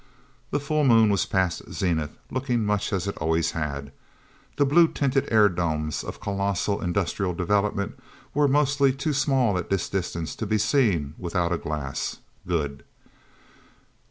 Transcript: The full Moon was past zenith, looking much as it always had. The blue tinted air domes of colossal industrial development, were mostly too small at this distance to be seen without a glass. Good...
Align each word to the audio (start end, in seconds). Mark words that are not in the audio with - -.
The 0.49 0.59
full 0.59 0.83
Moon 0.83 1.11
was 1.11 1.27
past 1.27 1.71
zenith, 1.71 2.17
looking 2.31 2.65
much 2.65 2.91
as 2.91 3.05
it 3.07 3.15
always 3.17 3.51
had. 3.51 3.91
The 4.55 4.65
blue 4.65 4.87
tinted 4.87 5.31
air 5.31 5.47
domes 5.47 6.03
of 6.03 6.19
colossal 6.19 6.81
industrial 6.81 7.35
development, 7.35 7.99
were 8.33 8.47
mostly 8.47 8.93
too 8.93 9.13
small 9.13 9.59
at 9.59 9.69
this 9.69 9.87
distance 9.87 10.35
to 10.37 10.47
be 10.47 10.57
seen 10.57 11.13
without 11.19 11.51
a 11.53 11.57
glass. 11.59 12.17
Good... 12.47 12.83